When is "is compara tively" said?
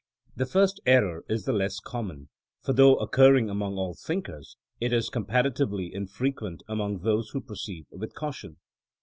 4.91-5.91